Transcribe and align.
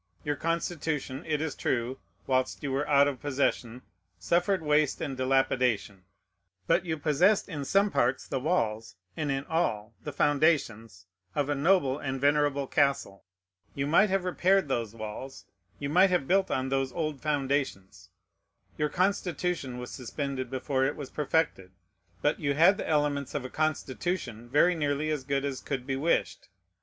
Your 0.25 0.35
Constitution, 0.35 1.23
it 1.27 1.41
is 1.41 1.53
true, 1.53 1.99
whilst 2.25 2.63
you 2.63 2.71
were 2.71 2.87
out 2.87 3.07
of 3.07 3.21
possession, 3.21 3.83
suffered 4.17 4.63
waste 4.63 4.99
and 4.99 5.15
dilapidation; 5.15 6.05
but 6.65 6.83
you 6.85 6.97
possessed 6.97 7.47
in 7.47 7.65
some 7.65 7.91
parts 7.91 8.27
the 8.27 8.39
walls, 8.39 8.95
and 9.15 9.29
in 9.29 9.45
all 9.45 9.93
the 10.03 10.11
foundations, 10.11 11.05
of 11.35 11.49
a 11.49 11.53
noble 11.53 11.99
and 11.99 12.19
venerable 12.19 12.65
castle. 12.65 13.23
You 13.75 13.85
might 13.85 14.09
have 14.09 14.23
repaired 14.23 14.67
those 14.69 14.95
walls; 14.95 15.45
you 15.77 15.87
might 15.87 16.09
have 16.09 16.27
built 16.27 16.49
on 16.49 16.69
those 16.69 16.91
old 16.91 17.21
foundations. 17.21 18.09
Your 18.79 18.89
Constitution 18.89 19.77
was 19.77 19.91
suspended 19.91 20.49
before 20.49 20.83
it 20.83 20.95
was 20.95 21.11
perfected; 21.11 21.73
but 22.23 22.39
you 22.39 22.55
had 22.55 22.77
the 22.77 22.89
elements 22.89 23.35
of 23.35 23.45
a 23.45 23.51
Constitution 23.51 24.49
very 24.49 24.73
nearly 24.73 25.11
as 25.11 25.23
good 25.23 25.45
as 25.45 25.61
could 25.61 25.85
be 25.85 25.95
wished. 25.95 26.47